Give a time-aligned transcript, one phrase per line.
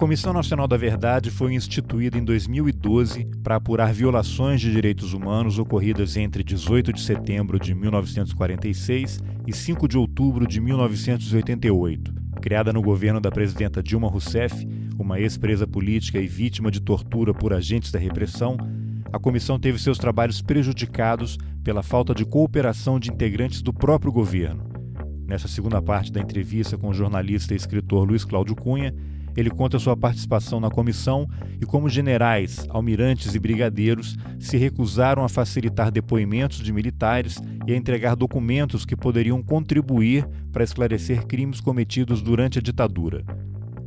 [0.00, 6.16] Comissão Nacional da Verdade foi instituída em 2012 para apurar violações de direitos humanos ocorridas
[6.16, 12.14] entre 18 de setembro de 1946 e 5 de outubro de 1988.
[12.40, 14.66] Criada no governo da presidenta Dilma Rousseff,
[14.98, 18.56] uma ex-presa política e vítima de tortura por agentes da repressão,
[19.12, 24.64] a comissão teve seus trabalhos prejudicados pela falta de cooperação de integrantes do próprio governo.
[25.26, 28.94] Nessa segunda parte da entrevista com o jornalista e escritor Luiz Cláudio Cunha,
[29.36, 31.28] ele conta sua participação na comissão
[31.60, 37.76] e como generais, almirantes e brigadeiros se recusaram a facilitar depoimentos de militares e a
[37.76, 43.24] entregar documentos que poderiam contribuir para esclarecer crimes cometidos durante a ditadura.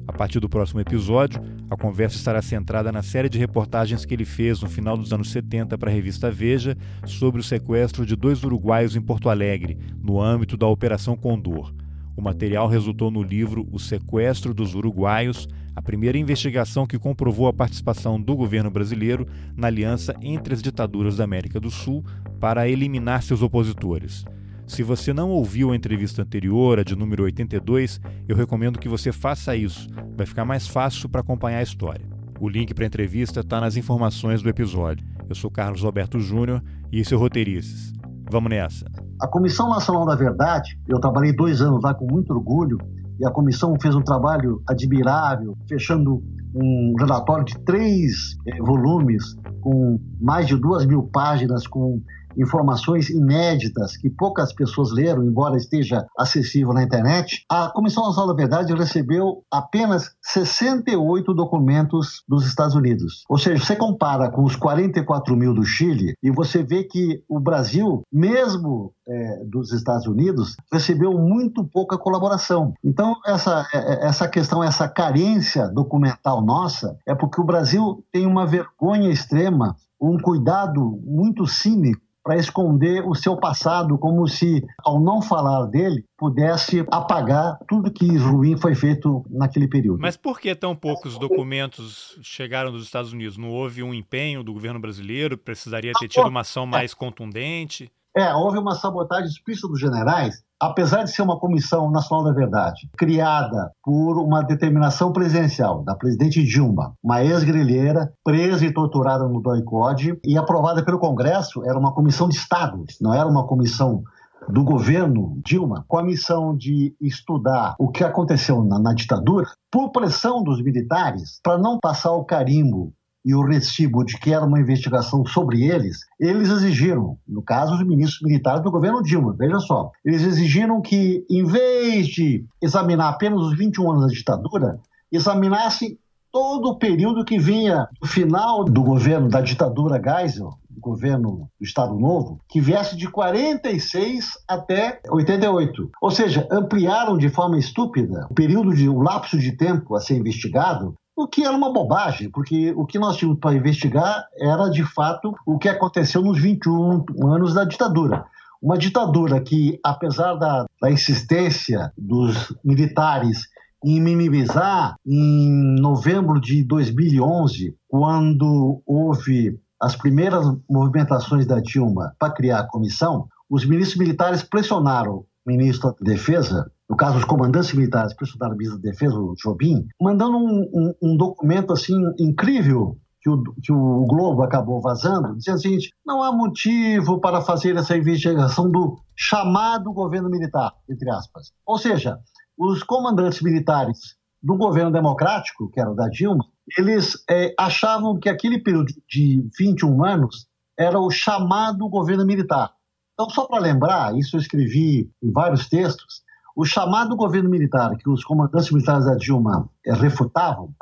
[0.08, 4.26] A partir do próximo episódio, a conversa estará centrada na série de reportagens que ele
[4.26, 8.44] fez no final dos anos 70 para a revista Veja sobre o sequestro de dois
[8.44, 11.74] uruguaios em Porto Alegre, no âmbito da Operação Condor.
[12.16, 17.54] O material resultou no livro O Sequestro dos Uruguaios, a primeira investigação que comprovou a
[17.54, 22.04] participação do governo brasileiro na aliança entre as ditaduras da América do Sul
[22.40, 24.26] para eliminar seus opositores.
[24.66, 29.12] Se você não ouviu a entrevista anterior, a de número 82, eu recomendo que você
[29.12, 29.90] faça isso.
[30.16, 32.06] Vai ficar mais fácil para acompanhar a história.
[32.40, 35.06] O link para a entrevista está nas informações do episódio.
[35.28, 37.94] Eu sou Carlos Alberto Júnior e esse é o Roteirices.
[38.30, 39.03] Vamos nessa!
[39.22, 42.78] A Comissão Nacional da Verdade, eu trabalhei dois anos lá com muito orgulho,
[43.20, 46.22] e a comissão fez um trabalho admirável, fechando
[46.56, 52.02] um relatório de três eh, volumes, com mais de duas mil páginas, com
[52.38, 58.42] informações inéditas que poucas pessoas leram, embora esteja acessível na internet, a Comissão Nacional da
[58.42, 63.24] Verdade recebeu apenas 68 documentos dos Estados Unidos.
[63.30, 67.40] Ou seja, você compara com os 44 mil do Chile e você vê que o
[67.40, 72.74] Brasil, mesmo é, dos Estados Unidos, recebeu muito pouca colaboração.
[72.84, 78.26] Então, essa, é, é, essa questão, essa carência documental nossa, é porque o Brasil tem
[78.26, 85.00] uma vergonha extrema um cuidado muito cínico para esconder o seu passado, como se, ao
[85.00, 90.00] não falar dele, pudesse apagar tudo que ruim foi feito naquele período.
[90.00, 93.38] Mas por que tão poucos documentos chegaram dos Estados Unidos?
[93.38, 95.38] Não houve um empenho do governo brasileiro?
[95.38, 97.92] Precisaria ter tido uma ação mais contundente?
[98.16, 102.90] É, houve uma sabotagem explícita dos generais apesar de ser uma comissão nacional da verdade,
[102.98, 110.20] criada por uma determinação presidencial da presidente Dilma, uma ex-grilheira, presa e torturada no DOI-CODE
[110.24, 114.04] e aprovada pelo Congresso, era uma comissão de Estado, não era uma comissão
[114.48, 119.92] do governo Dilma, com a missão de estudar o que aconteceu na, na ditadura, por
[119.92, 122.94] pressão dos militares, para não passar o carimbo
[123.26, 127.86] e o recibo de que era uma investigação sobre eles, eles exigiram, no caso, os
[127.86, 133.40] ministros militares do governo Dilma, veja só, eles exigiram que, em vez de examinar apenas
[133.42, 134.80] os 21 anos da ditadura,
[135.12, 135.98] examinassem
[136.34, 141.64] todo o período que vinha do final do governo da ditadura Geisel, do governo do
[141.64, 145.92] Estado Novo, que viesse de 46 até 88.
[146.02, 150.18] Ou seja, ampliaram de forma estúpida o período de o lapso de tempo a ser
[150.18, 154.84] investigado o que era uma bobagem, porque o que nós tínhamos para investigar era, de
[154.84, 158.26] fato, o que aconteceu nos 21 anos da ditadura.
[158.62, 163.48] Uma ditadura que, apesar da, da insistência dos militares
[163.84, 172.60] em minimizar, em novembro de 2011, quando houve as primeiras movimentações da Dilma para criar
[172.60, 178.14] a comissão, os ministros militares pressionaram o ministro da Defesa no caso, os comandantes militares
[178.14, 183.30] pressionaram o ministro da Defesa, o Jobim, mandando um, um, um documento assim incrível que
[183.30, 187.96] o, que o, Globo acabou vazando, dizendo o seguinte: não há motivo para fazer essa
[187.96, 191.54] investigação do chamado governo militar, entre aspas.
[191.66, 192.20] Ou seja,
[192.58, 196.46] os comandantes militares do governo democrático, que era o da Dilma,
[196.78, 202.74] eles é, achavam que aquele período de 21 anos era o chamado governo militar.
[203.14, 206.24] Então, só para lembrar, isso eu escrevi em vários textos,
[206.56, 210.74] o chamado governo militar, que os comandantes militares da Dilma eh, refutavam,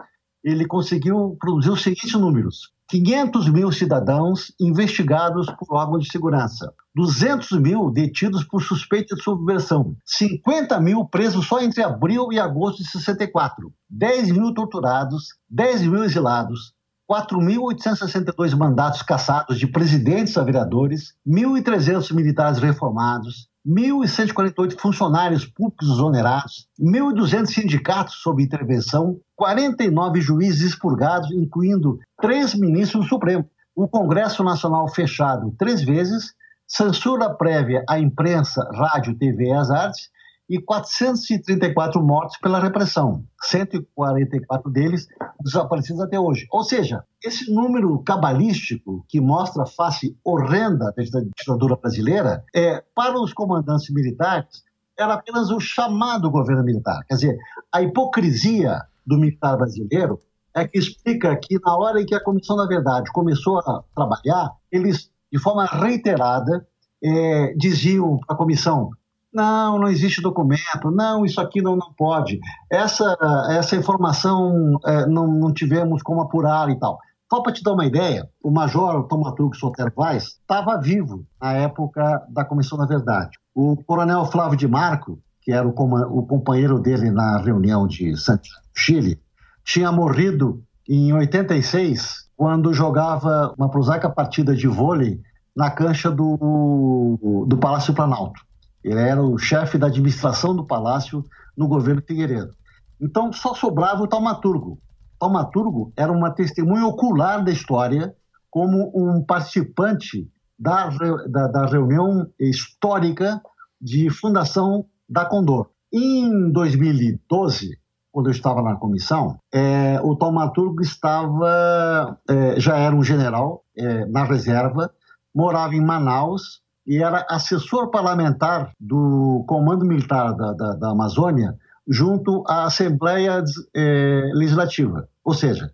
[0.44, 7.51] ele conseguiu produzir os seguintes números: 500 mil cidadãos investigados por órgãos de segurança, 200
[7.59, 12.89] mil detidos por suspeita de subversão, 50 mil presos só entre abril e agosto de
[12.89, 16.73] 64, 10 mil torturados, 10 mil exilados,
[17.09, 27.45] 4.862 mandatos cassados de presidentes a vereadores, 1.300 militares reformados, 1.148 funcionários públicos exonerados, 1.200
[27.47, 33.47] sindicatos sob intervenção, 49 juízes expurgados, incluindo três ministros do Supremo.
[33.75, 36.33] O Congresso Nacional fechado três vezes,
[36.67, 40.09] censura prévia à imprensa, rádio, TV e as artes,
[40.51, 45.07] e 434 mortos pela repressão, 144 deles
[45.39, 46.45] desaparecidos até hoje.
[46.51, 53.18] Ou seja, esse número cabalístico que mostra a face horrenda da ditadura brasileira, é, para
[53.18, 54.62] os comandantes militares,
[55.00, 57.01] era apenas o chamado governo militar.
[57.07, 57.38] Quer dizer,
[57.71, 60.19] a hipocrisia do militar brasileiro
[60.54, 64.51] é que explica que na hora em que a Comissão da Verdade começou a trabalhar,
[64.69, 66.68] eles, de forma reiterada,
[67.01, 68.92] é, diziam para a comissão:
[69.33, 72.39] não, não existe documento, não, isso aqui não, não pode,
[72.69, 73.16] essa,
[73.51, 77.00] essa informação é, não, não tivemos como apurar e tal.
[77.31, 82.22] Só para te dar uma ideia, o major Tomaturgo Sotero Vaz estava vivo na época
[82.30, 83.38] da Comissão da Verdade.
[83.56, 88.66] O coronel Flávio de Marco, que era o, o companheiro dele na reunião de Santiago,
[88.75, 89.18] Chile,
[89.63, 95.22] tinha morrido em 86, quando jogava uma prosaica partida de vôlei
[95.56, 98.42] na cancha do, do Palácio Planalto.
[98.83, 101.24] Ele era o chefe da administração do palácio
[101.56, 102.54] no governo Figueiredo.
[103.00, 104.74] Então só sobrava o taumaturgo.
[104.74, 108.16] O taumaturgo era uma testemunha ocular da história,
[108.50, 110.30] como um participante
[110.60, 110.89] da,
[111.28, 113.42] da, da reunião histórica
[113.80, 115.69] de fundação da Condor.
[115.92, 117.78] Em 2012,
[118.12, 124.06] quando eu estava na comissão, é, o taumaturgo estava, é, já era um general é,
[124.06, 124.92] na reserva,
[125.33, 131.56] morava em Manaus e era assessor parlamentar do Comando Militar da, da, da Amazônia
[131.88, 133.44] junto à Assembleia
[133.75, 135.07] é, Legislativa.
[135.24, 135.72] Ou seja,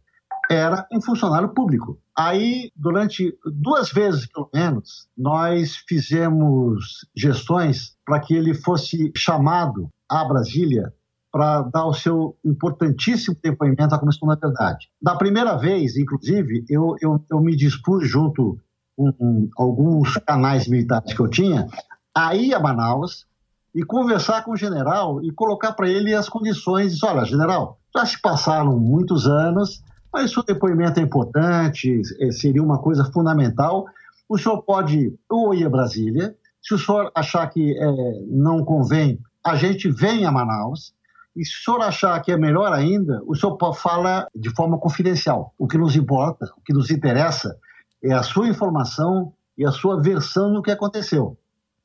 [0.49, 1.99] era um funcionário público.
[2.17, 10.23] Aí, durante duas vezes, pelo menos, nós fizemos gestões para que ele fosse chamado a
[10.25, 10.91] Brasília
[11.31, 14.87] para dar o seu importantíssimo depoimento à Comissão da Verdade.
[15.01, 18.57] Da primeira vez, inclusive, eu, eu, eu me dispus junto
[18.97, 21.67] com alguns canais militares que eu tinha
[22.15, 23.27] a ir a Manaus
[23.75, 26.93] e conversar com o general e colocar para ele as condições.
[26.93, 32.63] Diz, olha, general, já se passaram muitos anos, mas o depoimento é importante, é, seria
[32.63, 33.85] uma coisa fundamental.
[34.27, 39.19] O senhor pode ou ir a Brasília, se o senhor achar que é, não convém,
[39.45, 40.91] a gente vem a Manaus,
[41.35, 45.53] e se o senhor achar que é melhor ainda, o senhor fala de forma confidencial.
[45.55, 47.55] O que nos importa, o que nos interessa
[48.03, 51.37] é a sua informação e a sua versão do que aconteceu.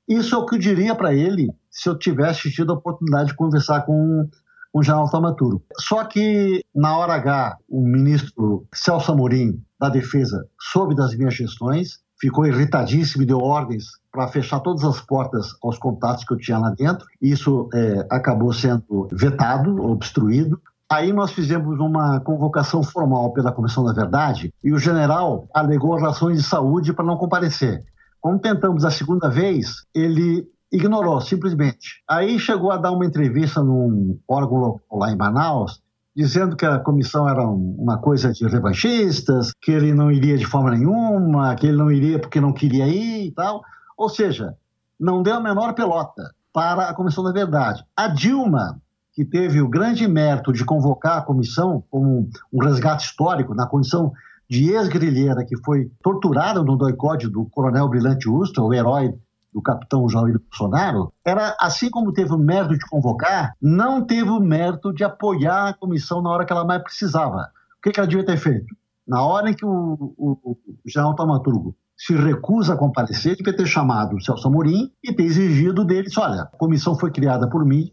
[0.09, 3.37] Isso é o que eu diria para ele se eu tivesse tido a oportunidade de
[3.37, 4.29] conversar com,
[4.73, 5.63] o general Tamaturo.
[5.79, 12.01] Só que, na hora H, o ministro Celso Amorim, da Defesa, soube das minhas gestões,
[12.19, 16.59] ficou irritadíssimo e deu ordens para fechar todas as portas aos contatos que eu tinha
[16.59, 17.07] lá dentro.
[17.21, 20.61] Isso é, acabou sendo vetado, obstruído.
[20.93, 26.37] Aí nós fizemos uma convocação formal pela Comissão da Verdade e o general alegou razões
[26.37, 27.83] de saúde para não comparecer.
[28.21, 32.03] Quando tentamos a segunda vez, ele ignorou simplesmente.
[32.07, 35.81] Aí chegou a dar uma entrevista num órgão lá em Manaus
[36.15, 40.73] dizendo que a comissão era uma coisa de revanchistas, que ele não iria de forma
[40.73, 43.63] nenhuma, que ele não iria porque não queria ir e tal.
[43.97, 44.55] Ou seja,
[45.01, 47.83] não deu a menor pelota para a Comissão da Verdade.
[47.97, 48.79] A Dilma,
[49.13, 54.13] que teve o grande mérito de convocar a comissão como um resgate histórico na condição
[54.49, 59.15] de ex-guerrilheira que foi torturada no doicode do coronel Brilhante Ustra, o herói
[59.53, 64.41] do capitão Jair Bolsonaro, era, assim como teve o mérito de convocar, não teve o
[64.41, 67.51] mérito de apoiar a comissão na hora que ela mais precisava.
[67.79, 68.75] O que, ela devia ter feito?
[69.07, 73.67] Na hora em que o, o, o general Taumaturgo se recusa a comparecer, devia ter
[73.67, 77.93] chamado o Celso Amorim e ter exigido deles, olha, a comissão foi criada por mim,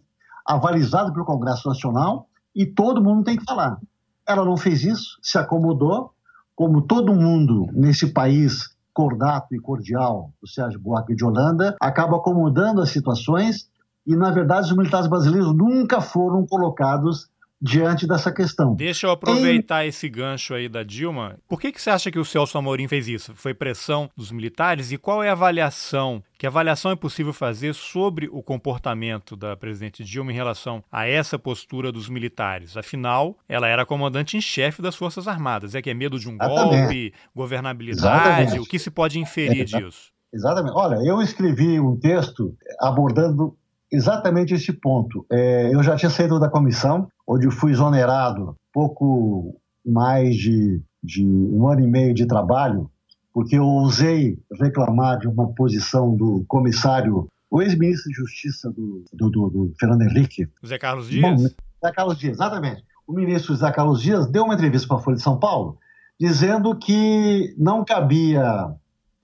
[0.49, 3.79] avalizada pelo Congresso Nacional e todo mundo tem que falar.
[4.27, 6.11] Ela não fez isso, se acomodou,
[6.55, 12.81] como todo mundo nesse país cordato e cordial do Sérgio Buarque de Holanda, acaba acomodando
[12.81, 13.69] as situações
[14.05, 17.29] e, na verdade, os militares brasileiros nunca foram colocados
[17.61, 18.75] diante dessa questão.
[18.75, 21.37] Deixa eu aproveitar esse gancho aí da Dilma.
[21.47, 23.33] Por que, que você acha que o Celso Amorim fez isso?
[23.35, 24.91] Foi pressão dos militares?
[24.91, 26.23] E qual é a avaliação?
[26.37, 31.37] Que avaliação é possível fazer sobre o comportamento da presidente Dilma em relação a essa
[31.37, 32.77] postura dos militares?
[32.77, 35.75] Afinal, ela era comandante em chefe das Forças Armadas.
[35.75, 36.79] É que é medo de um Exatamente.
[36.79, 38.29] golpe, governabilidade?
[38.29, 38.59] Exatamente.
[38.59, 40.11] O que se pode inferir disso?
[40.33, 40.73] Exatamente.
[40.75, 43.57] Olha, eu escrevi um texto abordando
[43.91, 45.25] exatamente esse ponto.
[45.31, 51.67] É, eu já tinha saído da comissão, onde fui exonerado pouco mais de, de um
[51.67, 52.89] ano e meio de trabalho,
[53.34, 59.29] porque eu ousei reclamar de uma posição do comissário, o ex-ministro de Justiça do, do,
[59.29, 60.48] do, do, Fernando Henrique.
[60.65, 61.41] Zé Carlos Dias?
[61.41, 62.84] Bom, Zé Carlos Dias, exatamente.
[63.08, 65.77] O ministro Zé Carlos Dias deu uma entrevista para a Folha de São Paulo,
[66.19, 68.43] dizendo que não cabia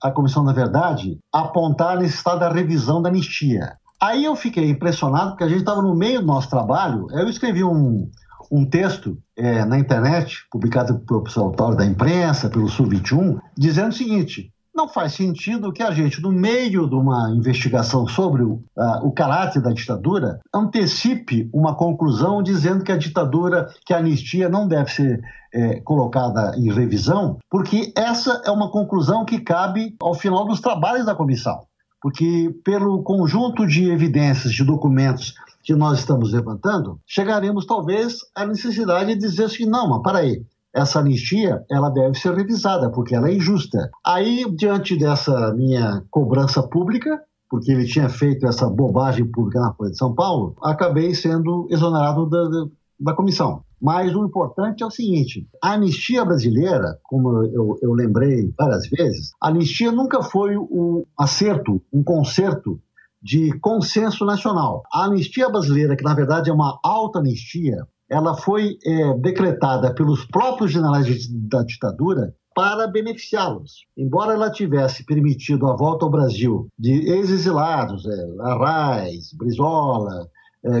[0.02, 3.76] à Comissão da Verdade apontar a necessidade da revisão da anistia.
[4.00, 7.64] Aí eu fiquei impressionado, porque a gente estava no meio do nosso trabalho, eu escrevi
[7.64, 8.10] um,
[8.50, 14.52] um texto é, na internet, publicado pelo Observatório da Imprensa, pelo Sub-21, dizendo o seguinte:
[14.76, 18.62] não faz sentido que a gente, no meio de uma investigação sobre o,
[19.02, 24.68] o caráter da ditadura, antecipe uma conclusão dizendo que a ditadura, que a anistia não
[24.68, 25.22] deve ser
[25.54, 31.06] é, colocada em revisão, porque essa é uma conclusão que cabe ao final dos trabalhos
[31.06, 31.62] da comissão.
[32.00, 39.14] Porque, pelo conjunto de evidências, de documentos que nós estamos levantando, chegaremos talvez à necessidade
[39.14, 43.28] de dizer assim: não, mas para aí, essa anistia ela deve ser revisada, porque ela
[43.28, 43.90] é injusta.
[44.04, 49.90] Aí, diante dessa minha cobrança pública, porque ele tinha feito essa bobagem pública na Folha
[49.90, 52.66] de São Paulo, acabei sendo exonerado da, da,
[53.00, 53.62] da comissão.
[53.80, 59.32] Mas o importante é o seguinte: a anistia brasileira, como eu, eu lembrei várias vezes,
[59.40, 62.80] a anistia nunca foi um acerto, um conserto
[63.22, 64.82] de consenso nacional.
[64.92, 70.24] A anistia brasileira, que na verdade é uma alta anistia, ela foi é, decretada pelos
[70.26, 73.84] próprios generais da ditadura para beneficiá-los.
[73.96, 80.26] Embora ela tivesse permitido a volta ao Brasil de ex-exilados, é, Arraes, Brizola,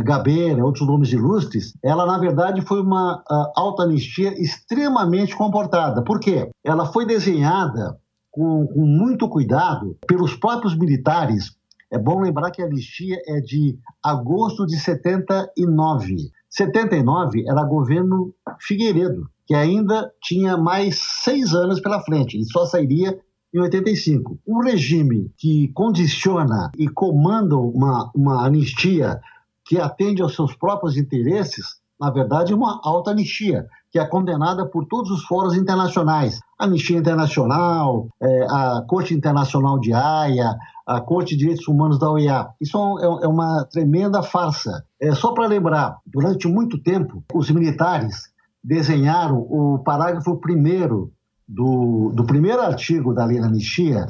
[0.04, 3.22] Gabeira, outros nomes ilustres, ela na verdade foi uma
[3.54, 6.02] alta anistia extremamente comportada.
[6.02, 6.50] Por quê?
[6.64, 7.96] Ela foi desenhada
[8.30, 11.56] com, com muito cuidado pelos próprios militares
[11.90, 16.16] é bom lembrar que a anistia é de agosto de 79.
[16.50, 22.36] 79 era governo Figueiredo, que ainda tinha mais seis anos pela frente.
[22.36, 23.18] Ele só sairia
[23.54, 24.38] em 85.
[24.46, 29.20] Um regime que condiciona e comanda uma, uma anistia
[29.66, 34.66] que atende aos seus próprios interesses, na verdade, é uma alta anistia, que é condenada
[34.66, 36.40] por todos os fóruns internacionais.
[36.58, 40.56] Anistia Internacional, é, a Corte Internacional de Haia,
[40.86, 42.48] a Corte de Direitos Humanos da OEA.
[42.60, 44.84] Isso é, é uma tremenda farsa.
[45.00, 48.24] É, só para lembrar, durante muito tempo, os militares
[48.62, 51.12] desenharam o parágrafo primeiro
[51.48, 54.06] do, do primeiro artigo da lei da anistia,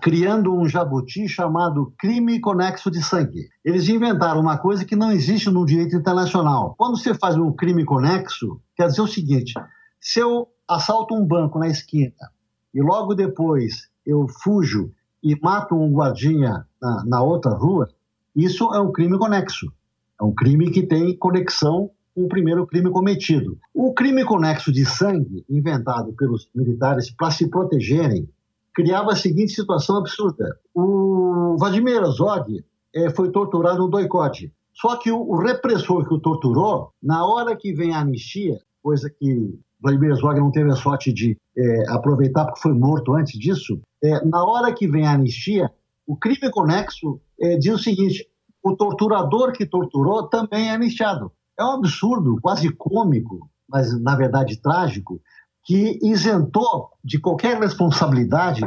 [0.00, 3.48] criando um jabuti chamado crime conexo de sangue.
[3.64, 6.74] Eles inventaram uma coisa que não existe no direito internacional.
[6.76, 9.54] Quando você faz um crime conexo, quer dizer o seguinte:
[10.00, 12.12] se eu assalto um banco na esquina
[12.74, 17.88] e logo depois eu fujo e mato um guardinha na, na outra rua,
[18.34, 19.72] isso é um crime conexo.
[20.20, 23.58] É um crime que tem conexão com o primeiro crime cometido.
[23.74, 28.26] O crime conexo de sangue, inventado pelos militares para se protegerem,
[28.76, 30.54] criava a seguinte situação absurda.
[30.74, 32.62] O Vladimir Herzog
[32.94, 34.52] é, foi torturado no doicote.
[34.74, 39.08] Só que o, o, repressor que o torturou, na hora que vem a anistia, coisa
[39.08, 43.80] que Vladimir Herzog não teve a sorte de é, aproveitar porque foi morto antes disso,
[44.04, 45.72] é, na hora que vem a anistia,
[46.06, 47.18] o crime conexo
[47.58, 48.28] diz o seguinte:
[48.62, 51.32] o torturador que torturou também é anistiado.
[51.58, 55.20] É um absurdo, quase cômico, mas na verdade trágico,
[55.66, 58.60] que isentou de qualquer responsabilidade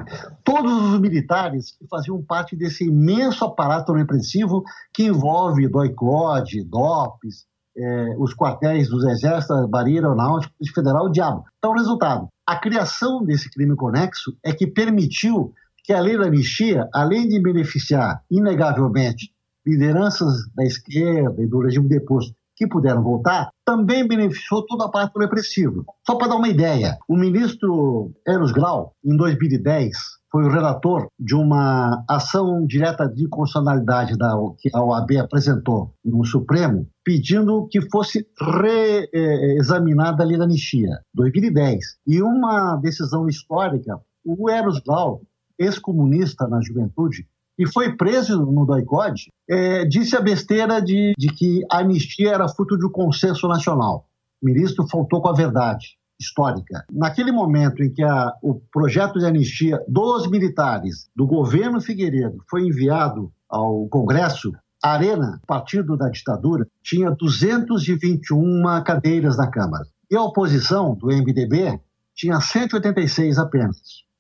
[0.44, 4.64] todos os militares que faziam parte desse imenso aparato repressivo
[4.94, 11.46] que envolve doicode, DOPS, é, os quartéis dos Exércitos, Marinha Aeronáutica, Federal, o diabo.
[11.58, 15.54] Então, o resultado, a criação desse crime conexo é que permitiu
[15.86, 19.32] que a lei da anistia, além de beneficiar, inegavelmente,
[19.66, 25.18] lideranças da esquerda e do regime deposto que puderam voltar, também beneficiou toda a parte
[25.18, 25.82] repressiva.
[26.06, 29.98] Só para dar uma ideia, o ministro Eros Grau, em 2010,
[30.30, 36.26] foi o relator de uma ação direta de constitucionalidade da, que a OAB apresentou no
[36.26, 41.80] Supremo, pedindo que fosse reexaminada a lei da anistia, 2010.
[42.06, 45.22] E uma decisão histórica, o Eros Grau,
[45.58, 47.26] ex-comunista na juventude,
[47.60, 52.48] e foi preso no doicode, é, disse a besteira de, de que a anistia era
[52.48, 54.08] fruto de um consenso nacional.
[54.42, 56.86] O ministro faltou com a verdade histórica.
[56.90, 62.66] Naquele momento em que a, o projeto de anistia dos militares do governo Figueiredo foi
[62.66, 69.84] enviado ao Congresso, a Arena, partido da ditadura, tinha 221 cadeiras na Câmara.
[70.10, 71.78] E a oposição, do MDB,
[72.16, 73.78] tinha 186 apenas.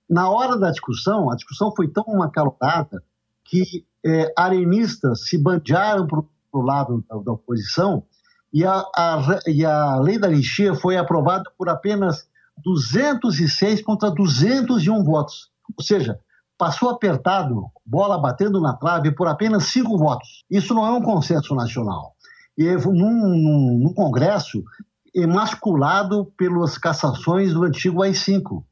[0.09, 3.01] Na hora da discussão, a discussão foi tão acalorada
[3.49, 6.19] que é, arenistas se bandearam para
[6.53, 8.03] o lado da, da oposição
[8.53, 12.27] e a, a, e a lei da anistia foi aprovada por apenas
[12.63, 15.49] 206 contra 201 votos.
[15.77, 16.19] Ou seja,
[16.57, 20.43] passou apertado, bola batendo na trave por apenas cinco votos.
[20.49, 22.15] Isso não é um consenso nacional.
[22.57, 24.63] E num, num, num Congresso
[25.13, 28.63] emasculado pelas cassações do antigo AI-5,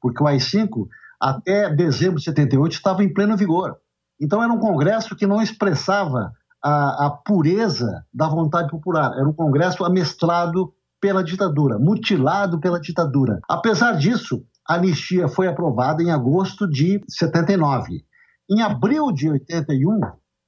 [0.00, 0.88] porque o AI-5,
[1.20, 3.76] até dezembro de 78, estava em pleno vigor.
[4.20, 6.32] Então, era um Congresso que não expressava
[6.62, 9.12] a, a pureza da vontade popular.
[9.16, 13.40] Era um Congresso amestrado pela ditadura, mutilado pela ditadura.
[13.48, 18.04] Apesar disso, a anistia foi aprovada em agosto de 79.
[18.50, 20.00] Em abril de 81,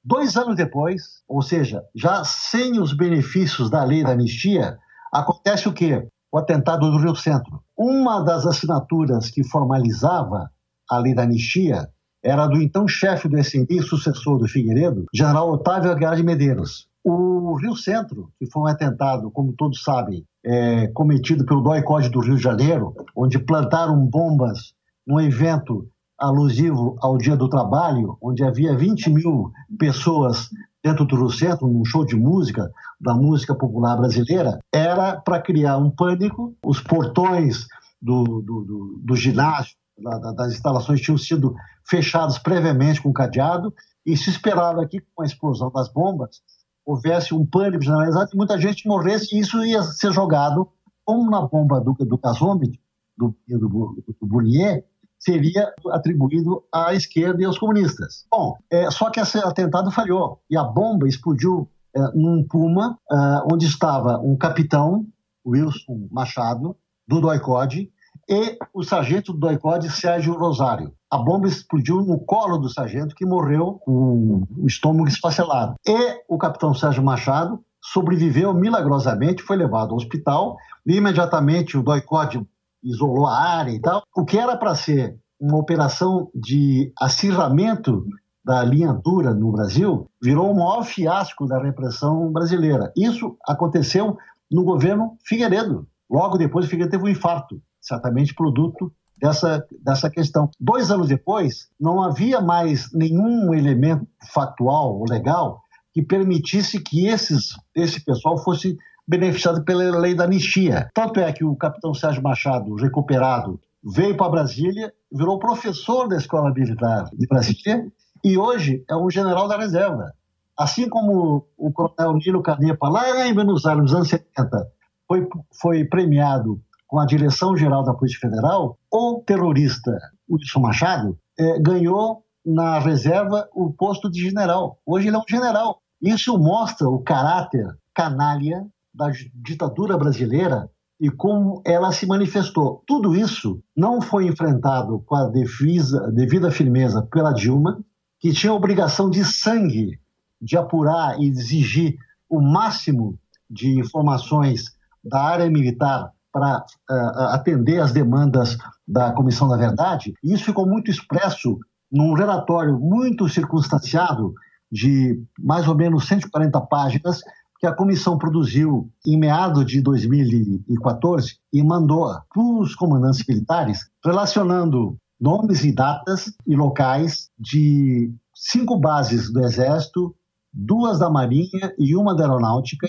[0.03, 4.77] dois anos depois, ou seja, já sem os benefícios da lei da anistia,
[5.13, 6.07] acontece o quê?
[6.31, 7.61] O atentado do Rio Centro.
[7.77, 10.49] Uma das assinaturas que formalizava
[10.89, 11.87] a lei da anistia
[12.23, 16.87] era do então chefe do SNI, sucessor do Figueiredo, general Otávio Aguiar de Medeiros.
[17.03, 22.19] O Rio Centro, que foi um atentado, como todos sabem, é, cometido pelo DOI-CODE do
[22.19, 24.73] Rio de Janeiro, onde plantaram bombas
[25.07, 30.49] num evento alusivo ao Dia do Trabalho, onde havia 20 mil pessoas
[30.83, 35.77] dentro do Rio Centro, num show de música, da música popular brasileira, era para criar
[35.77, 36.53] um pânico.
[36.65, 37.65] Os portões
[38.01, 41.55] do, do, do, do ginásio, da, das instalações, tinham sido
[41.87, 43.73] fechados previamente com cadeado,
[44.05, 46.41] e se esperava que, com a explosão das bombas,
[46.85, 50.69] houvesse um pânico generalizado e muita gente morresse, e isso ia ser jogado,
[51.05, 52.79] como na bomba do, do Kazomit,
[53.17, 54.85] do, do, do Bournier,
[55.19, 58.25] seria atribuído à esquerda e aos comunistas.
[58.31, 63.15] Bom, é, só que esse atentado falhou e a bomba explodiu é, num Puma, é,
[63.51, 65.05] onde estava um capitão,
[65.45, 66.75] Wilson Machado,
[67.07, 67.91] do DOI-CODE,
[68.29, 70.93] e o sargento do DOI-CODE, Sérgio Rosário.
[71.09, 75.73] A bomba explodiu no colo do sargento, que morreu com o estômago esfacelado.
[75.87, 82.45] E o capitão Sérgio Machado sobreviveu milagrosamente, foi levado ao hospital, e imediatamente o DOI-CODE
[82.83, 84.03] isolou a área e tal.
[84.15, 88.05] O que era para ser uma operação de acirramento
[88.45, 92.91] da linha dura no Brasil virou o maior fiasco da repressão brasileira.
[92.95, 94.17] Isso aconteceu
[94.51, 95.87] no governo Figueiredo.
[96.09, 100.49] Logo depois, Figueiredo teve um infarto, certamente produto dessa, dessa questão.
[100.59, 105.61] Dois anos depois, não havia mais nenhum elemento factual ou legal
[105.93, 108.77] que permitisse que esses, esse pessoal fosse
[109.07, 110.87] beneficiado pela lei da anistia.
[110.93, 116.53] Tanto é que o capitão Sérgio Machado, recuperado, veio para Brasília, virou professor da Escola
[116.53, 117.87] Militar de Brasília
[118.23, 120.13] e hoje é um general da reserva.
[120.55, 124.67] Assim como o coronel Nilo Canepa, lá em Buenos Aires, nos anos 70,
[125.07, 125.27] foi,
[125.59, 129.95] foi premiado com a direção-geral da Polícia Federal, o terrorista
[130.27, 134.79] Wilson Machado é, ganhou na reserva o posto de general.
[134.83, 135.81] Hoje ele é um general.
[136.01, 140.67] Isso mostra o caráter canalha da ditadura brasileira
[140.99, 142.83] e como ela se manifestou.
[142.87, 147.79] Tudo isso não foi enfrentado com a devida firmeza pela Dilma,
[148.19, 149.99] que tinha a obrigação de sangue
[150.41, 157.91] de apurar e exigir o máximo de informações da área militar para uh, atender às
[157.91, 160.13] demandas da Comissão da Verdade.
[160.23, 161.57] E isso ficou muito expresso
[161.91, 164.33] num relatório muito circunstanciado
[164.71, 167.21] de mais ou menos 140 páginas
[167.59, 174.97] que a comissão produziu em meados de 2014 e mandou para os comandantes militares, relacionando
[175.19, 180.15] nomes e datas e locais de cinco bases do Exército,
[180.53, 182.87] duas da Marinha e uma da Aeronáutica,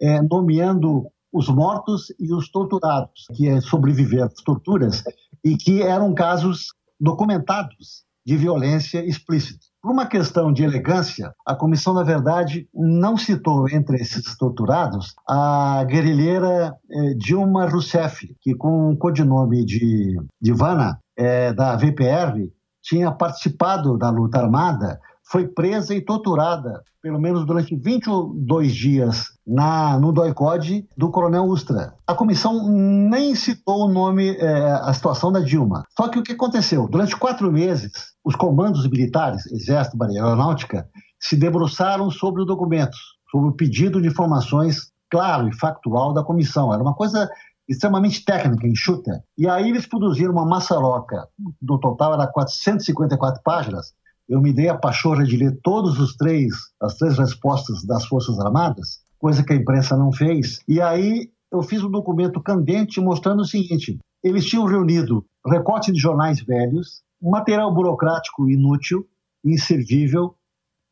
[0.00, 5.04] é, nomeando os mortos e os torturados, que sobreviveram às torturas
[5.44, 9.66] e que eram casos documentados de violência explícita.
[9.82, 15.84] Por uma questão de elegância, a comissão, na verdade, não citou entre esses torturados a
[15.84, 22.50] guerrilheira eh, Dilma Rousseff, que com o codinome de Divana, eh, da VPR,
[22.82, 29.98] tinha participado da luta armada foi presa e torturada, pelo menos durante 22 dias, na,
[29.98, 31.94] no doicode do coronel Ustra.
[32.06, 35.84] A comissão nem citou o nome, é, a situação da Dilma.
[35.96, 36.88] Só que o que aconteceu?
[36.88, 37.92] Durante quatro meses,
[38.24, 40.88] os comandos militares, Exército, Marinha Aeronáutica,
[41.20, 42.98] se debruçaram sobre os documentos,
[43.30, 46.74] sobre o pedido de informações claro e factual da comissão.
[46.74, 47.30] Era uma coisa
[47.68, 49.22] extremamente técnica, enxuta.
[49.38, 51.28] E aí eles produziram uma maçaroca,
[51.60, 53.92] no total era 454 páginas,
[54.28, 58.38] eu me dei a pachorra de ler todos os três, as três respostas das Forças
[58.40, 60.60] Armadas, coisa que a imprensa não fez.
[60.68, 65.98] E aí eu fiz um documento candente mostrando o seguinte: eles tinham reunido recorte de
[65.98, 69.04] jornais velhos, material burocrático inútil,
[69.44, 70.36] inservível,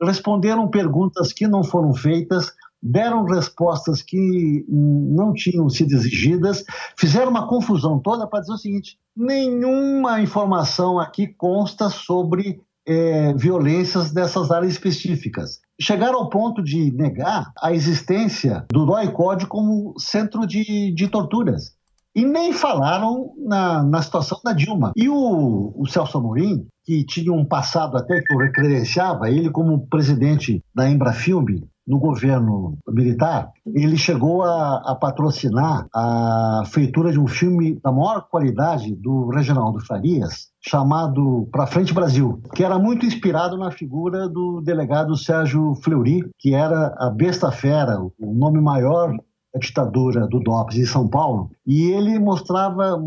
[0.03, 6.65] responderam perguntas que não foram feitas, deram respostas que não tinham sido exigidas,
[6.99, 14.11] fizeram uma confusão toda para dizer o seguinte: nenhuma informação aqui consta sobre é, violências
[14.11, 15.61] dessas áreas específicas.
[15.81, 21.75] Chegaram ao ponto de negar a existência do DOI-CODE como centro de, de torturas.
[22.15, 24.93] E nem falaram na, na situação da Dilma.
[24.95, 29.89] E o, o Celso Amorim, que tinha um passado até que o recredenciava, ele como
[29.89, 37.27] presidente da Embrafilme, no governo militar, ele chegou a, a, patrocinar a feitura de um
[37.27, 43.59] filme da maior qualidade do Reginaldo Farias, chamado Pra Frente Brasil, que era muito inspirado
[43.59, 49.15] na figura do delegado Sérgio Fleury, que era a besta fera, o nome maior
[49.55, 52.99] a ditadura do DOPS em São Paulo, e ele mostrava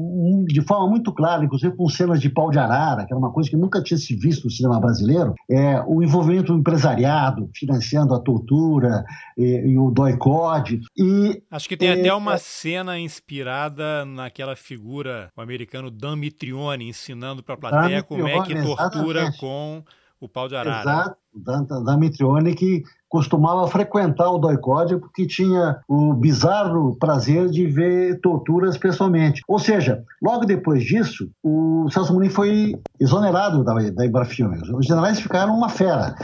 [0.45, 3.49] de forma muito clara, inclusive com cenas de pau de arara, que era uma coisa
[3.49, 8.19] que nunca tinha se visto no cinema brasileiro, é, o envolvimento do empresariado, financiando a
[8.19, 9.03] tortura
[9.38, 10.81] e, e o doicode.
[10.97, 16.15] E, Acho que tem é, até uma é, cena inspirada naquela figura, o americano Dan
[16.15, 19.39] Mitrione, ensinando para a plateia como é que tortura exatamente.
[19.39, 19.83] com
[20.19, 20.82] o pau de arara.
[20.82, 27.65] Exato, da, da Mitrione que costumava frequentar o doicode porque tinha o bizarro prazer de
[27.65, 29.41] ver torturas pessoalmente.
[29.47, 34.67] Ou seja, logo depois disso, o Celso Munim foi exonerado da, da Embrafilmes.
[34.69, 36.15] Os generais ficaram uma fera.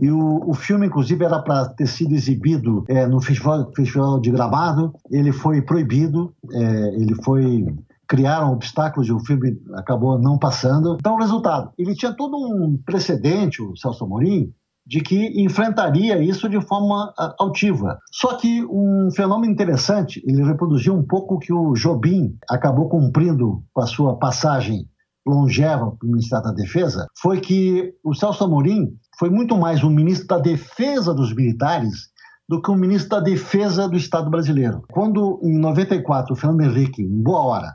[0.00, 4.30] E o, o filme, inclusive, era para ter sido exibido é, no festival, festival de
[4.30, 4.94] Gramado.
[5.10, 7.66] Ele foi proibido, é, ele foi
[8.10, 10.96] criaram obstáculos e o filme acabou não passando.
[10.98, 14.52] Então, o resultado, ele tinha todo um precedente, o Celso Amorim,
[14.84, 18.00] de que enfrentaria isso de forma altiva.
[18.10, 23.62] Só que um fenômeno interessante, ele reproduziu um pouco o que o Jobim acabou cumprindo
[23.72, 24.88] com a sua passagem
[25.24, 29.90] longeva para o Ministério da Defesa, foi que o Celso Amorim foi muito mais um
[29.90, 32.10] ministro da defesa dos militares
[32.48, 34.82] do que um ministro da defesa do Estado brasileiro.
[34.90, 37.74] Quando, em 94, o Fernando Henrique, em boa hora,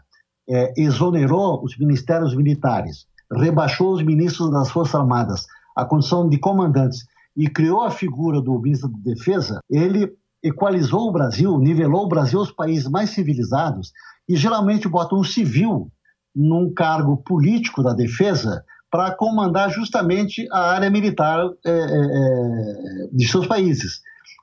[0.49, 7.05] é, exonerou os ministérios militares, rebaixou os ministros das Forças Armadas à condição de comandantes
[7.35, 12.39] e criou a figura do ministro da Defesa, ele equalizou o Brasil, nivelou o Brasil
[12.39, 13.91] aos países mais civilizados
[14.29, 15.91] e geralmente bota um civil
[16.35, 23.27] num cargo político da defesa para comandar justamente a área militar é, é, é, de
[23.27, 24.01] seus países.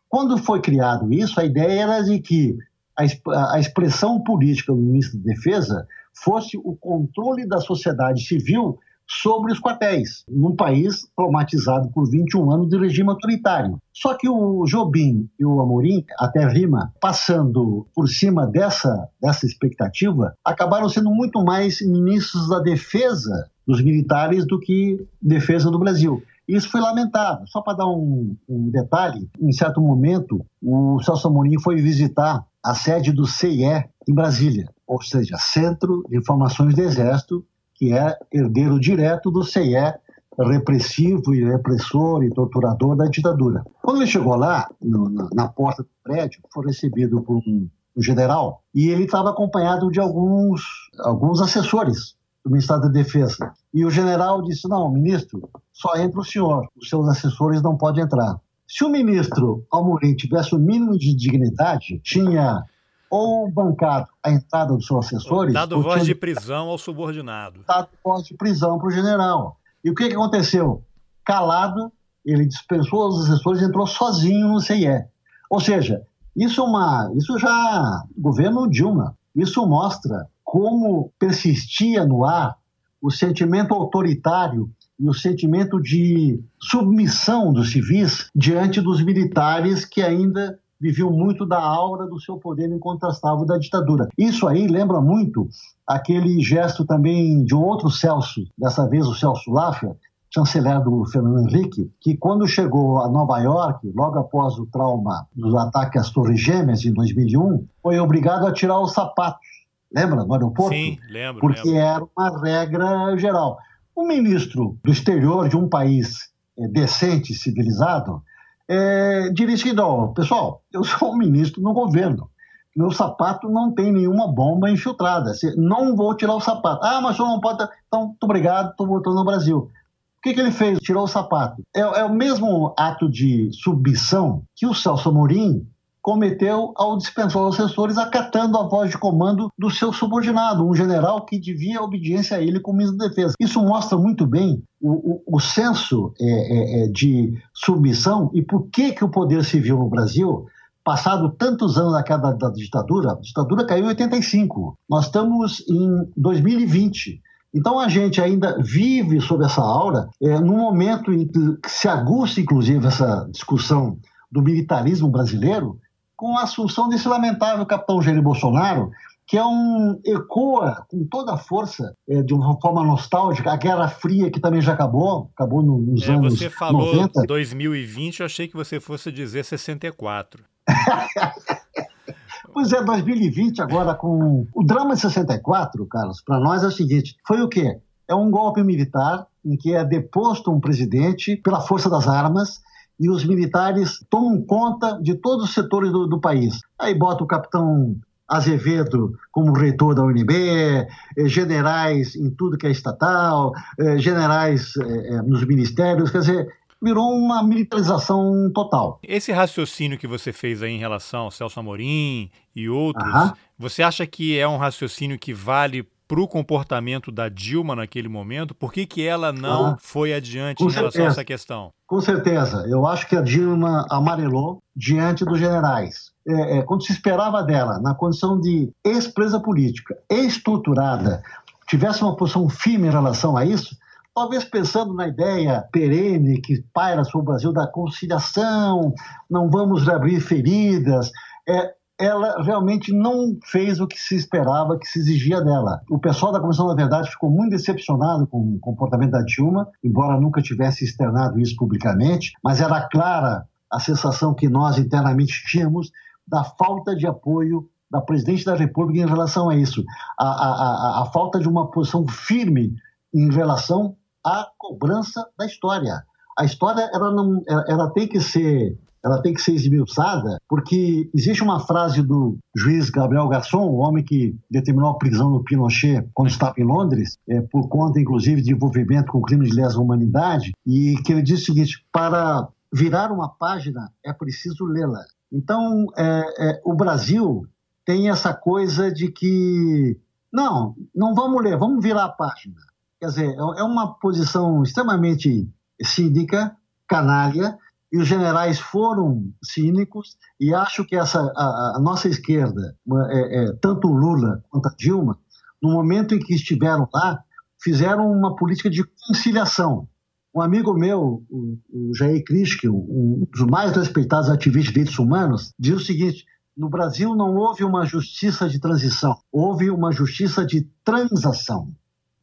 [0.08, 2.56] Quando foi criado isso, a ideia era de que
[2.96, 5.86] a, a expressão política do ministro da Defesa
[6.24, 12.68] fosse o controle da sociedade civil sobre os quartéis, num país traumatizado por 21 anos
[12.68, 13.78] de regime autoritário.
[13.92, 20.34] Só que o Jobim e o Amorim, até rima, passando por cima dessa, dessa expectativa,
[20.44, 26.22] acabaram sendo muito mais ministros da defesa dos militares do que defesa do Brasil.
[26.48, 27.46] Isso foi lamentável.
[27.46, 32.74] Só para dar um, um, detalhe, em certo momento, o Celso Amorim foi visitar a
[32.74, 37.44] sede do CIE em Brasília, ou seja, Centro de Informações do Exército,
[37.74, 39.94] que é herdeiro direto do CIE,
[40.38, 43.64] repressivo e repressor e torturador da ditadura.
[43.82, 48.02] Quando ele chegou lá, no, na, na, porta do prédio, foi recebido por um, um
[48.02, 50.62] general e ele estava acompanhado de alguns,
[51.00, 53.52] alguns assessores do Ministério da Defesa.
[53.74, 58.04] E o general disse: Não, ministro, só entra o senhor, os seus assessores não podem
[58.04, 58.40] entrar.
[58.72, 62.64] Se o ministro Almorim tivesse o mínimo de dignidade, tinha
[63.10, 65.52] ou bancado a entrada dos seus assessores.
[65.52, 67.62] Dado voz de prisão ao subordinado.
[67.68, 69.58] Dado voz de prisão para o general.
[69.84, 70.82] E o que, que aconteceu?
[71.22, 71.92] Calado,
[72.24, 75.04] ele dispensou os assessores e entrou sozinho no CIE.
[75.50, 76.00] Ou seja,
[76.34, 77.12] isso é uma.
[77.14, 78.02] Isso já.
[78.16, 79.14] Governo Dilma.
[79.36, 82.56] Isso mostra como persistia no ar
[83.02, 84.70] o sentimento autoritário
[85.02, 91.60] e o sentimento de submissão dos civis diante dos militares que ainda viviam muito da
[91.60, 94.08] aura do seu poder incontrastável da ditadura.
[94.16, 95.48] Isso aí lembra muito
[95.86, 99.94] aquele gesto também de um outro Celso, dessa vez o Celso Laffer,
[100.32, 105.54] chanceler do Fernando Henrique, que quando chegou a Nova York, logo após o trauma dos
[105.54, 109.46] ataques às Torres Gêmeas em 2001, foi obrigado a tirar os sapatos.
[109.94, 110.74] Lembra, no aeroporto?
[110.74, 111.40] Sim, lembro.
[111.40, 111.80] Porque lembro.
[111.80, 113.58] era uma regra geral.
[113.94, 118.22] O ministro do exterior de um país é, decente, civilizado,
[118.68, 122.30] é, diria assim, não, pessoal, eu sou um ministro no governo,
[122.74, 126.84] meu sapato não tem nenhuma bomba infiltrada, não vou tirar o sapato.
[126.84, 127.62] Ah, mas o não pode...
[127.86, 129.58] Então, muito obrigado, estou voltando ao Brasil.
[129.58, 130.78] O que, que, ele fez?
[130.78, 131.62] Tirou o sapato.
[131.74, 135.66] É, é, o mesmo ato de submissão que o Celso Amorim
[136.02, 141.24] cometeu ao dispensar os assessores acatando a voz de comando do seu subordinado, um general
[141.24, 143.34] que devia obediência a ele como ministro da Defesa.
[143.38, 148.66] Isso mostra muito bem o, o, o senso é, é, é, de submissão e por
[148.68, 150.46] que, que o poder civil no Brasil
[150.84, 154.76] passado tantos anos da queda da ditadura, a ditadura caiu em 85.
[154.90, 157.20] Nós estamos em 2020.
[157.54, 162.40] Então a gente ainda vive sob essa aura, é, num momento em que se aguça,
[162.40, 163.98] inclusive, essa discussão
[164.30, 165.78] do militarismo brasileiro,
[166.22, 168.92] com a assunção desse lamentável capitão Jair Bolsonaro,
[169.26, 173.88] que é um ecoa com toda a força, é, de uma forma nostálgica, a Guerra
[173.88, 177.26] Fria que também já acabou, acabou nos é, anos Você falou 90.
[177.26, 180.44] 2020, eu achei que você fosse dizer 64.
[182.54, 187.16] pois é, 2020 agora com o drama de 64, Carlos, para nós é o seguinte,
[187.26, 187.80] foi o quê?
[188.06, 192.60] É um golpe militar em que é deposto um presidente pela força das armas
[193.02, 196.60] e os militares tomam conta de todos os setores do, do país.
[196.78, 197.96] Aí bota o capitão
[198.28, 200.86] Azevedo como reitor da UNB, eh,
[201.26, 206.48] generais em tudo que é estatal, eh, generais eh, nos ministérios, quer dizer,
[206.80, 209.00] virou uma militarização total.
[209.02, 214.06] Esse raciocínio que você fez aí em relação ao Celso Amorim e outros, você acha
[214.06, 218.54] que é um raciocínio que vale para o comportamento da Dilma naquele momento?
[218.54, 220.80] Por que, que ela não ah, foi adiante em certeza.
[220.80, 221.72] relação a essa questão?
[221.86, 222.66] Com certeza.
[222.68, 226.10] Eu acho que a Dilma amarelou diante dos generais.
[226.28, 231.22] É, é, quando se esperava dela, na condição de ex-presa política, estruturada,
[231.66, 233.74] tivesse uma posição firme em relação a isso,
[234.14, 238.92] talvez pensando na ideia perene que paira sobre o Brasil da conciliação,
[239.30, 241.10] não vamos abrir feridas,
[241.48, 241.72] é,
[242.02, 245.80] ela realmente não fez o que se esperava, que se exigia dela.
[245.88, 250.20] O pessoal da Comissão da Verdade ficou muito decepcionado com o comportamento da Dilma, embora
[250.20, 255.92] nunca tivesse externado isso publicamente, mas era clara a sensação que nós internamente tínhamos
[256.26, 259.84] da falta de apoio da presidente da República em relação a isso,
[260.18, 262.74] a, a, a, a falta de uma posição firme
[263.14, 263.94] em relação
[264.26, 266.02] à cobrança da história.
[266.36, 271.42] A história ela não, ela, tem que ser ela tem que ser esmiuçada, porque existe
[271.42, 276.28] uma frase do juiz Gabriel Garçon, o homem que determinou a prisão do Pinochet quando
[276.28, 280.94] estava em Londres, é, por conta, inclusive, de envolvimento com crime de lesa humanidade, e
[281.04, 285.04] que ele diz o seguinte: para virar uma página é preciso lê-la.
[285.32, 287.46] Então, é, é, o Brasil
[287.84, 289.98] tem essa coisa de que,
[290.32, 292.54] não, não vamos ler, vamos virar a página.
[293.00, 295.48] Quer dizer, é, é uma posição extremamente
[295.82, 297.58] cínica, canalha,
[297.92, 302.74] e os generais foram cínicos e acho que essa a, a nossa esquerda,
[303.10, 305.18] é, é, tanto o Lula quanto a Dilma,
[305.62, 307.22] no momento em que estiveram lá,
[307.62, 309.86] fizeram uma política de conciliação.
[310.34, 315.52] Um amigo meu, o, o Jair Krischke, um dos mais respeitados ativistas de direitos humanos,
[315.58, 316.24] diz o seguinte:
[316.56, 321.70] no Brasil não houve uma justiça de transição, houve uma justiça de transação.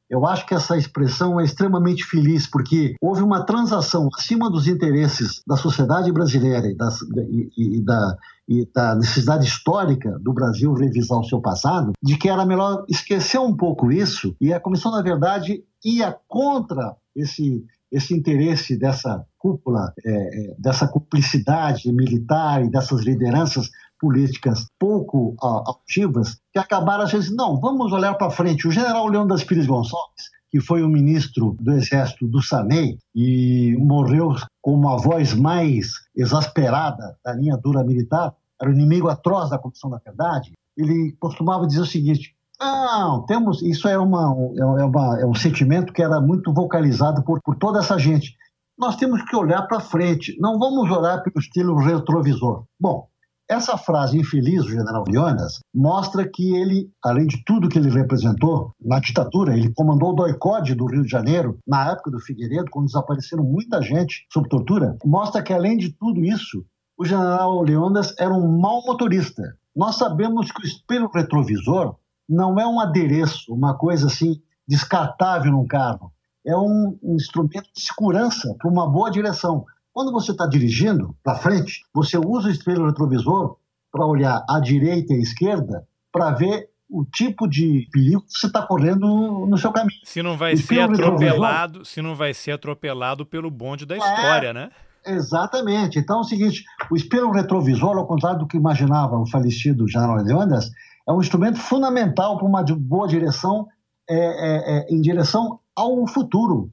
[0.10, 5.42] Eu acho que essa expressão é extremamente feliz, porque houve uma transação acima dos interesses
[5.46, 8.18] da sociedade brasileira e, das, e, e, da,
[8.48, 13.40] e da necessidade histórica do Brasil revisar o seu passado, de que era melhor esquecer
[13.40, 19.94] um pouco isso, e a comissão, na verdade, ia contra esse, esse interesse dessa cúpula,
[20.04, 23.70] é, é dessa cumplicidade militar e dessas lideranças
[24.00, 25.36] políticas pouco
[25.68, 28.68] ativas que acabaram às vezes, não, vamos olhar para frente.
[28.68, 33.76] O general Leão das Pires Gonçalves, que foi o ministro do Exército do Sanei e
[33.80, 39.60] morreu com uma voz mais exasperada da linha dura militar, era o inimigo atroz da
[39.60, 43.62] Comissão da Verdade, ele costumava dizer o seguinte, não, temos.
[43.62, 47.80] Isso é, uma, é, uma, é um sentimento que era muito vocalizado por, por toda
[47.80, 48.36] essa gente.
[48.78, 52.66] Nós temos que olhar para frente, não vamos olhar pelo estilo retrovisor.
[52.80, 53.08] Bom,
[53.50, 58.76] essa frase infeliz do general Leonas mostra que ele, além de tudo que ele representou
[58.80, 62.86] na ditadura, ele comandou o doicode do Rio de Janeiro na época do Figueiredo, quando
[62.86, 66.64] desapareceram muita gente sob tortura, mostra que, além de tudo isso,
[66.96, 69.42] o general Leonas era um mau motorista.
[69.76, 71.96] Nós sabemos que o espelho retrovisor
[72.28, 76.12] não é um adereço, uma coisa assim descartável num carro.
[76.46, 79.66] É um instrumento de segurança para uma boa direção.
[79.94, 83.58] Quando você está dirigindo para frente, você usa o espelho retrovisor
[83.92, 88.48] para olhar à direita e à esquerda para ver o tipo de perigo que você
[88.48, 90.00] está correndo no seu caminho.
[90.04, 94.54] Se não vai ser atropelado, se não vai ser atropelado pelo bonde da é, história,
[94.54, 94.72] né?
[95.06, 96.00] Exatamente.
[96.00, 100.16] Então é o seguinte, o espelho retrovisor, ao contrário do que imaginava o falecido General
[100.16, 100.72] Leônidas,
[101.08, 103.68] é um instrumento fundamental para uma boa direção
[104.10, 106.72] é, é, é em direção ao futuro,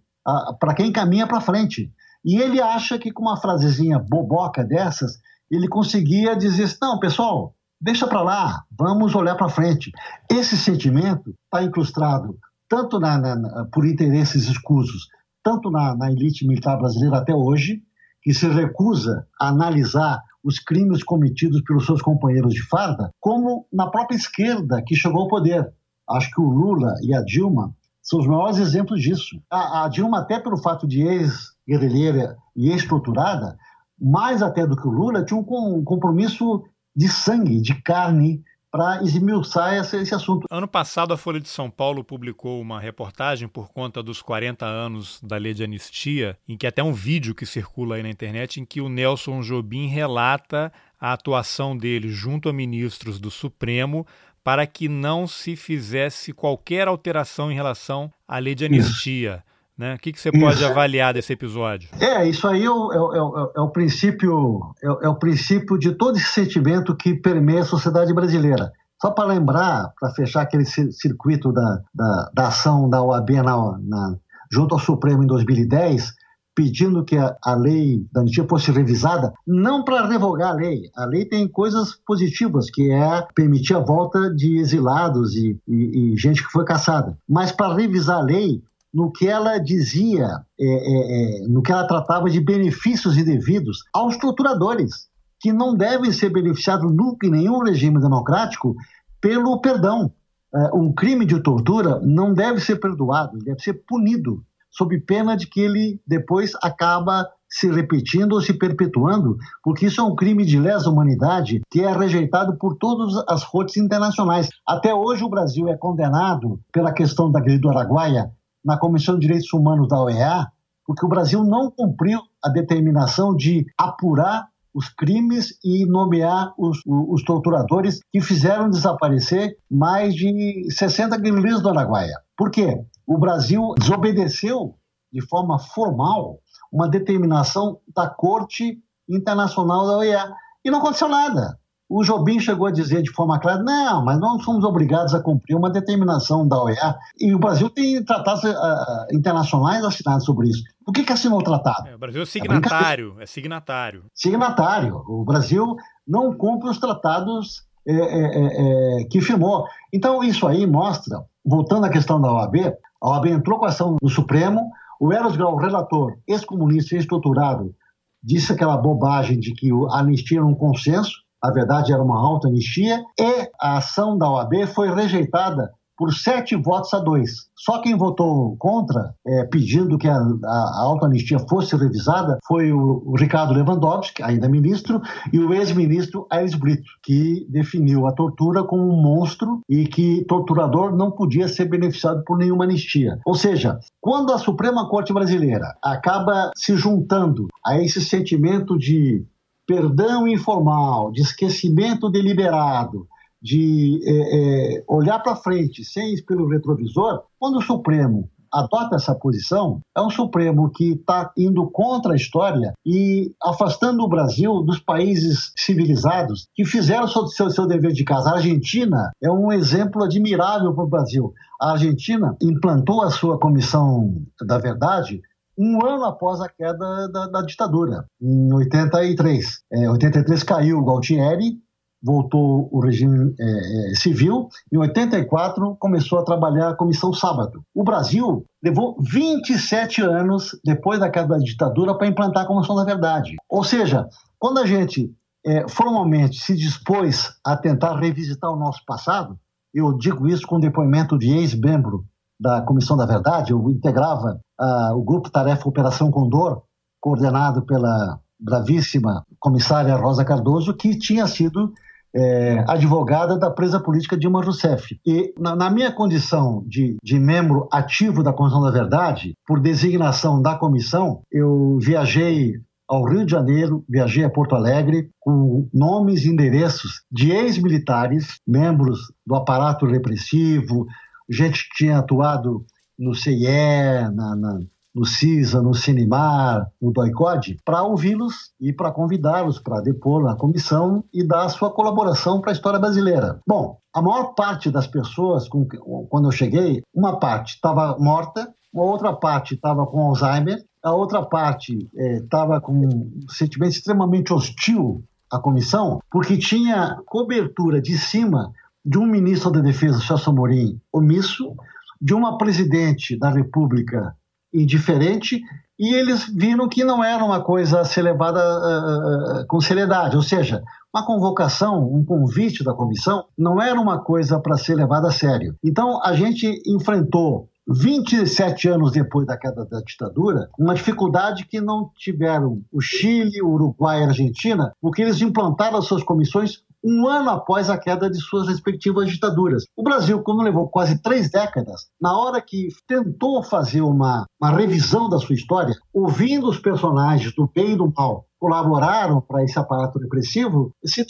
[0.58, 1.92] para quem caminha para frente.
[2.26, 5.12] E ele acha que com uma frasezinha boboca dessas,
[5.48, 9.92] ele conseguia dizer assim, não, pessoal, deixa para lá, vamos olhar para frente.
[10.28, 12.36] Esse sentimento está incrustado
[12.68, 15.06] tanto na, na, por interesses escusos,
[15.40, 17.80] tanto na, na elite militar brasileira até hoje,
[18.20, 23.88] que se recusa a analisar os crimes cometidos pelos seus companheiros de farda, como na
[23.88, 25.72] própria esquerda que chegou ao poder.
[26.08, 29.40] Acho que o Lula e a Dilma são os maiores exemplos disso.
[29.48, 33.56] A, a Dilma, até pelo fato de ex guerrilheira e estruturada,
[33.98, 39.74] mais até do que o Lula, tinha um compromisso de sangue, de carne para esmiuçar
[39.74, 40.46] esse, esse, assunto.
[40.50, 45.18] Ano passado, a Folha de São Paulo publicou uma reportagem por conta dos 40 anos
[45.22, 48.66] da lei de anistia, em que até um vídeo que circula aí na internet, em
[48.66, 54.06] que o Nelson Jobim relata a atuação dele junto a ministros do Supremo
[54.44, 59.42] para que não se fizesse qualquer alteração em relação à lei de anistia.
[59.76, 59.94] Né?
[59.94, 60.66] O que, que você pode isso.
[60.66, 61.90] avaliar desse episódio?
[62.00, 65.92] É, isso aí é o, é, é, é o princípio é, é, o princípio de
[65.92, 68.72] todo esse sentimento que permeia a sociedade brasileira.
[69.00, 74.16] Só para lembrar, para fechar aquele circuito da, da, da ação da OAB na, na,
[74.50, 76.14] junto ao Supremo em 2010,
[76.54, 80.90] pedindo que a, a lei da anistia fosse revisada, não para revogar a lei.
[80.96, 86.16] A lei tem coisas positivas, que é permitir a volta de exilados e, e, e
[86.16, 87.18] gente que foi caçada.
[87.28, 88.62] Mas para revisar a lei,
[88.96, 90.26] no que ela dizia,
[90.58, 96.10] é, é, é, no que ela tratava de benefícios indevidos aos torturadores, que não devem
[96.10, 98.74] ser beneficiados nunca em nenhum regime democrático
[99.20, 100.10] pelo perdão.
[100.54, 105.46] É, um crime de tortura não deve ser perdoado, deve ser punido, sob pena de
[105.46, 110.58] que ele depois acaba se repetindo ou se perpetuando, porque isso é um crime de
[110.58, 114.48] lesa humanidade que é rejeitado por todas as cortes internacionais.
[114.66, 118.32] Até hoje o Brasil é condenado pela questão da Greve do Araguaia
[118.66, 120.48] na Comissão de Direitos Humanos da OEA,
[120.84, 127.22] porque o Brasil não cumpriu a determinação de apurar os crimes e nomear os, os
[127.22, 132.18] torturadores que fizeram desaparecer mais de 60 guerrilheiros do Araguaia.
[132.36, 132.84] Por quê?
[133.06, 134.74] O Brasil desobedeceu
[135.10, 141.58] de forma formal uma determinação da Corte Internacional da OEA e não aconteceu nada.
[141.88, 145.56] O Jobim chegou a dizer de forma clara: não, mas não somos obrigados a cumprir
[145.56, 146.96] uma determinação da OEA.
[147.20, 150.62] E o Brasil tem tratados uh, internacionais assinados sobre isso.
[150.84, 151.88] Por que, que assinou o tratado?
[151.88, 153.16] É, o Brasil é signatário.
[153.18, 154.04] É, é, signatário.
[154.12, 155.02] Signatário.
[155.06, 159.64] O Brasil não cumpre os tratados é, é, é, que firmou.
[159.92, 162.56] Então, isso aí mostra, voltando à questão da OAB,
[163.00, 167.72] a OAB entrou com a ação no Supremo, o Eros Grau, relator ex-comunista e ex-torturado,
[168.20, 171.12] disse aquela bobagem de que a anistia era um consenso,
[171.46, 176.54] a verdade era uma alta anistia, e a ação da OAB foi rejeitada por sete
[176.54, 177.46] votos a dois.
[177.56, 183.02] Só quem votou contra, é, pedindo que a, a, alta anistia fosse revisada, foi o,
[183.04, 185.00] o, Ricardo Lewandowski, ainda ministro,
[185.32, 190.94] e o ex-ministro Aires Brito, que definiu a tortura como um monstro e que torturador
[190.94, 193.18] não podia ser beneficiado por nenhuma anistia.
[193.24, 199.24] Ou seja, quando a Suprema Corte Brasileira acaba se juntando a esse sentimento de
[199.66, 203.06] perdão informal, de esquecimento deliberado,
[203.42, 209.14] de é, é, olhar para frente sem ir pelo retrovisor, quando o Supremo adota essa
[209.14, 214.78] posição, é um Supremo que está indo contra a história e afastando o Brasil dos
[214.78, 218.30] países civilizados que fizeram o seu, seu dever de casa.
[218.30, 221.32] A Argentina é um exemplo admirável para o Brasil.
[221.60, 225.20] A Argentina implantou a sua Comissão da Verdade
[225.58, 229.60] um ano após a queda da, da ditadura, em 83.
[229.72, 231.58] Em 83 caiu o Galtieri,
[232.02, 234.48] voltou o regime é, é, civil.
[234.72, 237.62] Em 84 começou a trabalhar a Comissão Sábado.
[237.74, 242.84] O Brasil levou 27 anos depois da queda da ditadura para implantar a Comissão da
[242.84, 243.34] Verdade.
[243.48, 244.06] Ou seja,
[244.38, 245.12] quando a gente
[245.44, 249.38] é, formalmente se dispôs a tentar revisitar o nosso passado,
[249.74, 252.04] eu digo isso com depoimento de ex-membro
[252.38, 256.62] da Comissão da Verdade, eu integrava uh, o grupo Tarefa Operação Condor,
[257.00, 261.72] coordenado pela bravíssima comissária Rosa Cardoso, que tinha sido
[262.14, 264.98] é, advogada da presa política Dilma Rousseff.
[265.06, 270.40] E na, na minha condição de, de, membro ativo da Comissão da Verdade, por designação
[270.40, 272.54] da comissão, eu viajei
[272.88, 278.98] ao Rio de Janeiro, viajei a Porto Alegre com nomes e endereços de ex-militares, membros
[279.26, 280.86] do aparato repressivo,
[281.28, 282.64] gente que tinha atuado
[282.98, 284.60] no CIE, na, na,
[284.94, 291.04] no CISA, no Cinemar, no DOICOD, para ouvi-los e para convidá-los para depor na comissão
[291.12, 293.38] e dar a sua colaboração para a história brasileira.
[293.46, 295.66] Bom, a maior parte das pessoas, com,
[296.08, 301.22] quando eu cheguei, uma parte estava morta, a outra parte estava com Alzheimer, a outra
[301.22, 308.50] parte estava é, com um sentimento extremamente hostil à comissão, porque tinha cobertura de cima
[308.84, 311.54] de um ministro da Defesa, Celso Amorim, omisso,
[312.00, 314.14] de uma presidente da República
[314.52, 315.40] indiferente,
[315.78, 320.22] e eles viram que não era uma coisa a ser levada uh, com seriedade, ou
[320.22, 320.62] seja,
[320.94, 325.54] uma convocação, um convite da comissão, não era uma coisa para ser levada a sério.
[325.62, 331.90] Então, a gente enfrentou 27 anos depois da queda da ditadura, uma dificuldade que não
[331.96, 337.08] tiveram o Chile, o Uruguai e a Argentina, porque eles implantaram as suas comissões um
[337.08, 339.64] ano após a queda de suas respectivas ditaduras.
[339.76, 345.08] O Brasil, como levou quase três décadas, na hora que tentou fazer uma, uma revisão
[345.08, 349.98] da sua história, ouvindo os personagens do bem e do mal colaboraram para esse aparato
[349.98, 351.04] repressivo, se,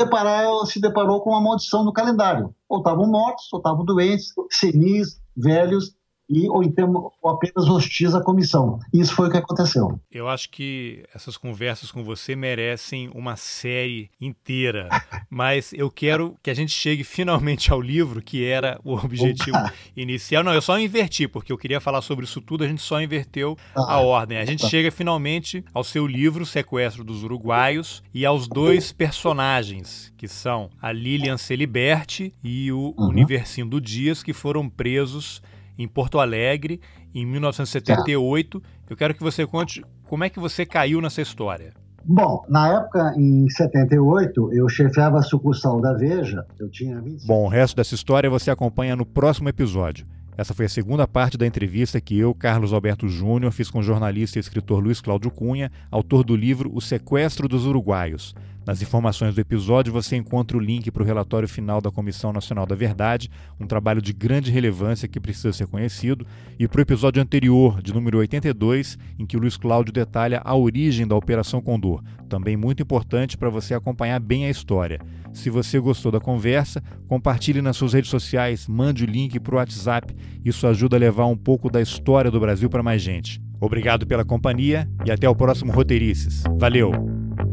[0.67, 2.55] se deparou com uma maldição no calendário.
[2.69, 5.93] Ou estavam mortos, ou estavam doentes, senis, velhos,
[6.29, 8.79] e, ou, então, ou apenas hostis à comissão.
[8.93, 9.99] Isso foi o que aconteceu.
[10.11, 14.89] Eu acho que essas conversas com você merecem uma série inteira,
[15.31, 19.73] mas eu quero que a gente chegue finalmente ao livro, que era o objetivo Opa.
[19.97, 20.43] inicial.
[20.43, 23.57] Não, eu só inverti, porque eu queria falar sobre isso tudo, a gente só inverteu
[23.75, 24.39] ah, a ordem.
[24.39, 24.69] A gente tá.
[24.69, 30.91] chega finalmente ao seu livro, Sequestro dos Uruguaios, e aos dois personagens, que são a
[30.91, 33.09] Lilian Celiberti e o uhum.
[33.09, 35.43] Universindo Dias, que foram presos
[35.79, 36.81] em Porto Alegre,
[37.15, 38.61] em 1978.
[38.61, 38.69] Tá.
[38.91, 41.73] Eu quero que você conte como é que você caiu nessa história.
[42.09, 47.27] Bom, na época, em 78, eu chefiava a sucursal da Veja, eu tinha 25...
[47.27, 50.07] Bom, o resto dessa história você acompanha no próximo episódio.
[50.37, 53.83] Essa foi a segunda parte da entrevista que eu, Carlos Alberto Júnior, fiz com o
[53.83, 58.35] jornalista e escritor Luiz Cláudio Cunha, autor do livro O Sequestro dos Uruguaios.
[58.67, 62.67] Nas informações do episódio você encontra o link para o relatório final da Comissão Nacional
[62.67, 66.27] da Verdade, um trabalho de grande relevância que precisa ser conhecido,
[66.59, 70.57] e para o episódio anterior, de número 82, em que o Luiz Cláudio detalha a
[70.57, 75.01] origem da Operação Condor, também muito importante para você acompanhar bem a história.
[75.33, 79.59] Se você gostou da conversa, compartilhe nas suas redes sociais, mande o link para o
[79.59, 80.13] WhatsApp,
[80.45, 83.41] isso ajuda a levar um pouco da história do Brasil para mais gente.
[83.61, 86.43] Obrigado pela companhia e até o próximo Roteirices.
[86.59, 87.46] Valeu!